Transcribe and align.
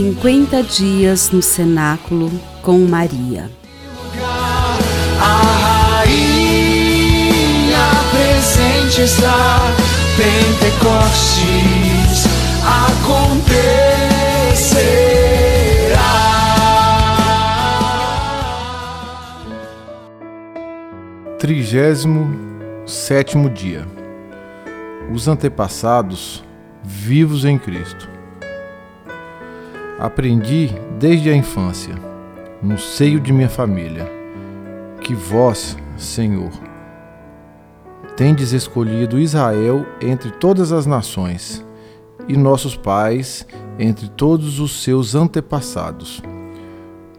50 0.00 0.62
dias 0.62 1.30
no 1.30 1.42
cenáculo 1.42 2.30
com 2.62 2.78
Maria. 2.78 3.50
A 5.20 6.00
rainha 6.00 7.36
presente 8.10 9.02
está, 9.02 9.58
Pentecostes 10.16 11.44
acontecerá. 12.64 13.60
Trigésimo 21.38 22.34
sétimo 22.86 23.50
dia. 23.50 23.86
Os 25.12 25.28
antepassados 25.28 26.42
vivos 26.82 27.44
em 27.44 27.58
Cristo. 27.58 28.09
Aprendi 30.00 30.70
desde 30.98 31.28
a 31.28 31.36
infância, 31.36 31.94
no 32.62 32.78
seio 32.78 33.20
de 33.20 33.34
minha 33.34 33.50
família, 33.50 34.10
que 35.02 35.14
vós, 35.14 35.76
Senhor, 35.94 36.50
tendes 38.16 38.54
escolhido 38.54 39.18
Israel 39.18 39.84
entre 40.00 40.30
todas 40.30 40.72
as 40.72 40.86
nações 40.86 41.62
e 42.26 42.34
nossos 42.34 42.74
pais 42.74 43.46
entre 43.78 44.08
todos 44.08 44.58
os 44.58 44.82
seus 44.82 45.14
antepassados, 45.14 46.22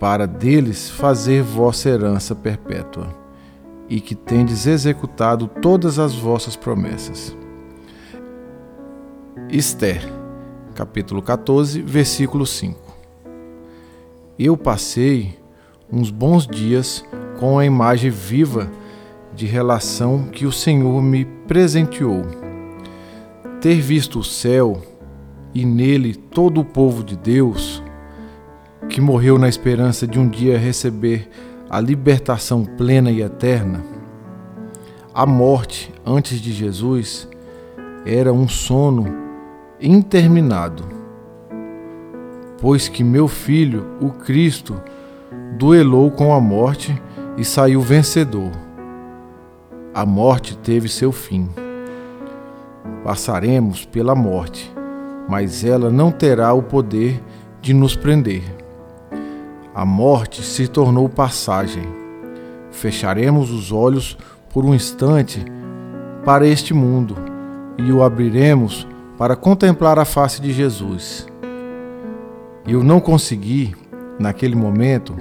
para 0.00 0.26
deles 0.26 0.90
fazer 0.90 1.44
vossa 1.44 1.88
herança 1.88 2.34
perpétua, 2.34 3.06
e 3.88 4.00
que 4.00 4.16
tendes 4.16 4.66
executado 4.66 5.46
todas 5.46 6.00
as 6.00 6.12
vossas 6.12 6.56
promessas. 6.56 7.36
Esther 9.48 10.23
capítulo 10.74 11.22
14, 11.22 11.80
versículo 11.80 12.44
5. 12.44 12.78
Eu 14.36 14.56
passei 14.56 15.38
uns 15.90 16.10
bons 16.10 16.46
dias 16.46 17.04
com 17.38 17.58
a 17.58 17.64
imagem 17.64 18.10
viva 18.10 18.70
de 19.34 19.46
relação 19.46 20.24
que 20.24 20.44
o 20.44 20.52
Senhor 20.52 21.00
me 21.00 21.24
presenteou. 21.46 22.22
Ter 23.60 23.80
visto 23.80 24.18
o 24.18 24.24
céu 24.24 24.82
e 25.54 25.64
nele 25.64 26.14
todo 26.14 26.60
o 26.60 26.64
povo 26.64 27.04
de 27.04 27.16
Deus, 27.16 27.82
que 28.88 29.00
morreu 29.00 29.38
na 29.38 29.48
esperança 29.48 30.06
de 30.06 30.18
um 30.18 30.28
dia 30.28 30.58
receber 30.58 31.30
a 31.70 31.80
libertação 31.80 32.64
plena 32.64 33.10
e 33.12 33.22
eterna. 33.22 33.84
A 35.14 35.24
morte 35.24 35.94
antes 36.04 36.40
de 36.40 36.52
Jesus 36.52 37.28
era 38.04 38.32
um 38.32 38.48
sono 38.48 39.23
interminado. 39.84 40.82
Pois 42.60 42.88
que 42.88 43.04
meu 43.04 43.28
filho, 43.28 43.86
o 44.00 44.08
Cristo, 44.08 44.80
duelou 45.58 46.10
com 46.10 46.32
a 46.32 46.40
morte 46.40 47.00
e 47.36 47.44
saiu 47.44 47.80
vencedor. 47.82 48.50
A 49.92 50.06
morte 50.06 50.56
teve 50.56 50.88
seu 50.88 51.12
fim. 51.12 51.50
Passaremos 53.04 53.84
pela 53.84 54.14
morte, 54.14 54.72
mas 55.28 55.62
ela 55.62 55.90
não 55.90 56.10
terá 56.10 56.54
o 56.54 56.62
poder 56.62 57.22
de 57.60 57.74
nos 57.74 57.94
prender. 57.94 58.42
A 59.74 59.84
morte 59.84 60.42
se 60.42 60.66
tornou 60.66 61.08
passagem. 61.08 61.86
Fecharemos 62.70 63.50
os 63.50 63.70
olhos 63.70 64.16
por 64.50 64.64
um 64.64 64.74
instante 64.74 65.44
para 66.24 66.46
este 66.46 66.72
mundo 66.72 67.16
e 67.76 67.92
o 67.92 68.02
abriremos 68.02 68.86
para 69.16 69.36
contemplar 69.36 69.98
a 69.98 70.04
face 70.04 70.40
de 70.40 70.52
Jesus. 70.52 71.26
Eu 72.66 72.82
não 72.82 73.00
consegui, 73.00 73.74
naquele 74.18 74.56
momento, 74.56 75.14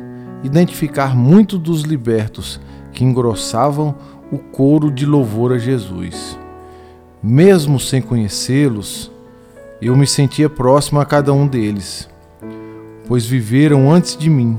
identificar 0.44 1.16
muitos 1.16 1.60
dos 1.60 1.82
libertos 1.84 2.60
que 2.92 3.04
engrossavam 3.04 3.96
o 4.32 4.38
coro 4.38 4.92
de 4.92 5.06
louvor 5.06 5.54
a 5.54 5.58
Jesus. 5.58 6.38
Mesmo 7.22 7.80
sem 7.80 8.02
conhecê-los, 8.02 9.12
eu 9.82 9.96
me 9.96 10.08
sentia 10.08 10.50
próximo 10.50 11.00
a 11.00 11.06
cada 11.06 11.34
um 11.34 11.48
deles, 11.48 12.10
pois 13.08 13.26
viveram 13.26 13.92
antes 13.92 14.16
de 14.18 14.30
mim, 14.30 14.58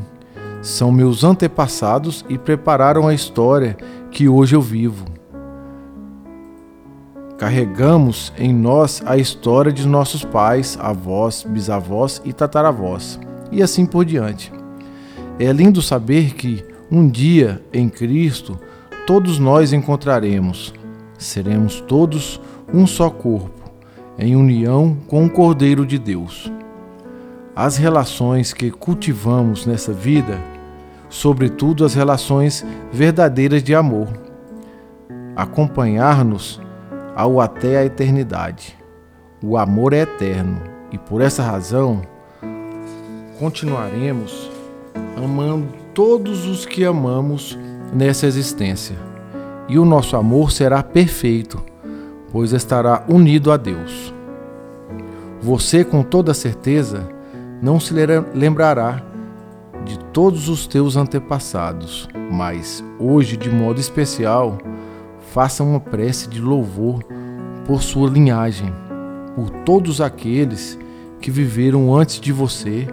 são 0.62 0.90
meus 0.90 1.24
antepassados 1.24 2.24
e 2.28 2.38
prepararam 2.38 3.06
a 3.06 3.14
história 3.14 3.76
que 4.10 4.28
hoje 4.28 4.54
eu 4.54 4.62
vivo. 4.62 5.04
Carregamos 7.38 8.32
em 8.38 8.54
nós 8.54 9.02
a 9.04 9.16
história 9.16 9.72
de 9.72 9.86
nossos 9.86 10.24
pais, 10.24 10.78
avós, 10.80 11.42
bisavós 11.42 12.22
e 12.24 12.32
tataravós, 12.32 13.18
e 13.50 13.60
assim 13.60 13.84
por 13.84 14.04
diante. 14.04 14.52
É 15.38 15.50
lindo 15.50 15.82
saber 15.82 16.34
que 16.34 16.64
um 16.90 17.08
dia 17.08 17.60
em 17.72 17.88
Cristo 17.88 18.56
todos 19.04 19.40
nós 19.40 19.72
encontraremos, 19.72 20.72
seremos 21.18 21.80
todos 21.80 22.40
um 22.72 22.86
só 22.86 23.10
corpo, 23.10 23.70
em 24.16 24.36
união 24.36 24.96
com 25.08 25.26
o 25.26 25.30
Cordeiro 25.30 25.84
de 25.84 25.98
Deus. 25.98 26.52
As 27.54 27.76
relações 27.76 28.52
que 28.52 28.70
cultivamos 28.70 29.66
nessa 29.66 29.92
vida, 29.92 30.38
sobretudo 31.08 31.84
as 31.84 31.94
relações 31.94 32.64
verdadeiras 32.92 33.62
de 33.62 33.74
amor, 33.74 34.08
acompanhar-nos 35.34 36.60
ao 37.14 37.40
até 37.40 37.78
a 37.78 37.84
eternidade. 37.84 38.76
O 39.42 39.56
amor 39.56 39.92
é 39.92 40.00
eterno 40.00 40.60
e 40.90 40.98
por 40.98 41.20
essa 41.20 41.42
razão 41.42 42.02
continuaremos 43.38 44.50
amando 45.16 45.68
todos 45.92 46.46
os 46.46 46.64
que 46.64 46.84
amamos 46.84 47.58
nessa 47.92 48.26
existência. 48.26 48.96
E 49.68 49.78
o 49.78 49.84
nosso 49.84 50.16
amor 50.16 50.50
será 50.50 50.82
perfeito, 50.82 51.62
pois 52.30 52.52
estará 52.52 53.04
unido 53.08 53.50
a 53.50 53.56
Deus. 53.56 54.12
Você, 55.40 55.84
com 55.84 56.02
toda 56.02 56.34
certeza, 56.34 57.08
não 57.62 57.78
se 57.78 57.94
lembrará 58.34 59.02
de 59.84 59.98
todos 60.12 60.48
os 60.48 60.66
teus 60.66 60.96
antepassados, 60.96 62.08
mas 62.30 62.82
hoje, 62.98 63.36
de 63.36 63.50
modo 63.50 63.78
especial, 63.78 64.58
faça 65.34 65.64
uma 65.64 65.80
prece 65.80 66.28
de 66.28 66.40
louvor 66.40 67.02
por 67.66 67.82
sua 67.82 68.08
linhagem, 68.08 68.72
por 69.34 69.50
todos 69.64 70.00
aqueles 70.00 70.78
que 71.20 71.28
viveram 71.28 71.92
antes 71.92 72.20
de 72.20 72.30
você 72.30 72.86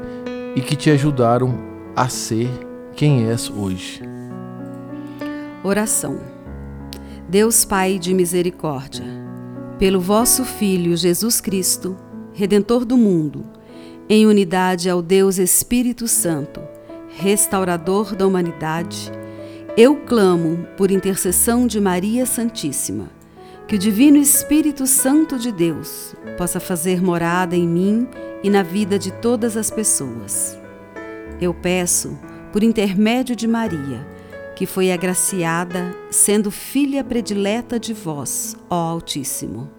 e 0.56 0.60
que 0.60 0.76
te 0.76 0.90
ajudaram 0.90 1.54
a 1.96 2.10
ser 2.10 2.50
quem 2.96 3.28
és 3.28 3.48
hoje. 3.48 4.02
Oração. 5.64 6.20
Deus 7.30 7.64
Pai 7.64 8.00
de 8.00 8.12
misericórdia, 8.12 9.06
pelo 9.78 10.02
vosso 10.02 10.44
Filho 10.44 10.98
Jesus 10.98 11.40
Cristo, 11.40 11.96
Redentor 12.34 12.86
do 12.86 12.98
mundo, 12.98 13.44
em 14.10 14.26
unidade 14.26 14.90
ao 14.90 15.04
Deus 15.04 15.38
Espírito 15.38 16.08
Santo, 16.08 16.60
restaurador 17.08 18.16
da 18.16 18.26
humanidade, 18.26 19.12
eu 19.78 19.96
clamo 19.96 20.68
por 20.76 20.92
intercessão 20.92 21.66
de 21.66 21.80
Maria 21.80 22.26
Santíssima, 22.26 23.10
que 23.68 23.76
o 23.76 23.80
Divino 23.80 24.18
Espírito 24.18 24.86
Santo 24.86 25.40
de 25.40 25.50
Deus 25.50 26.14
possa 26.38 26.60
fazer 26.60 27.02
morada 27.02 27.56
em 27.56 27.66
mim 27.66 28.08
e 28.44 28.50
na 28.50 28.64
vida 28.64 29.00
de 29.00 29.12
todas 29.12 29.56
as 29.56 29.72
pessoas. 29.72 30.60
Eu 31.40 31.54
peço, 31.54 32.20
por 32.52 32.64
intermédio 32.64 33.34
de 33.34 33.48
Maria, 33.48 34.06
que 34.58 34.66
foi 34.66 34.92
agraciada, 34.92 35.96
sendo 36.10 36.52
filha 36.52 37.02
predileta 37.02 37.80
de 37.80 37.94
vós, 37.94 38.58
ó 38.70 38.76
Altíssimo, 38.76 39.70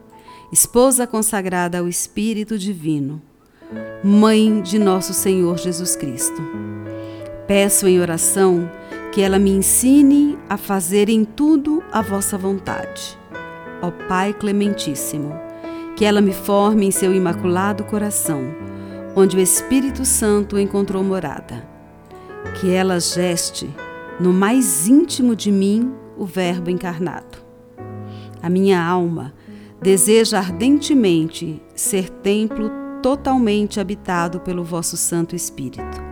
esposa 0.51 1.07
consagrada 1.07 1.79
ao 1.79 1.87
Espírito 1.87 2.59
Divino, 2.59 3.21
mãe 4.03 4.63
de 4.63 4.79
nosso 4.79 5.13
Senhor 5.13 5.59
Jesus 5.59 5.95
Cristo. 5.95 6.43
Peço 7.47 7.87
em 7.87 8.01
oração 8.01 8.71
que 9.13 9.21
ela 9.21 9.39
me 9.39 9.51
ensine 9.51 10.39
a 10.49 10.57
fazer 10.57 11.11
em 11.11 11.23
tudo 11.23 11.83
a 11.93 12.01
vossa 12.01 12.39
vontade. 12.39 13.19
Ó 13.83 13.91
Pai 14.09 14.33
Clementíssimo, 14.33 15.35
que 15.95 16.07
ela 16.07 16.23
me 16.23 16.33
forme 16.33 16.87
em 16.87 16.91
seu 16.91 17.15
imaculado 17.15 17.85
coração, 17.85 18.43
onde 19.15 19.37
o 19.37 19.41
Espírito 19.41 20.07
Santo 20.07 20.59
encontrou 20.59 21.05
morada. 21.05 21.69
Que 22.59 22.71
ela 22.71 22.99
geste 22.99 23.71
no 24.19 24.33
mais 24.33 24.89
íntimo 24.89 25.37
de 25.37 25.53
mim 25.53 25.93
o 26.17 26.25
Verbo 26.25 26.71
encarnado. 26.71 27.37
A 28.43 28.49
minha 28.49 28.83
alma 28.83 29.35
deseja 29.81 30.39
ardentemente 30.39 31.63
ser 31.75 32.09
templo 32.09 32.71
totalmente 33.03 33.79
habitado 33.79 34.41
pelo 34.41 34.65
vosso 34.65 34.97
Santo 34.97 35.37
Espírito 35.37 36.12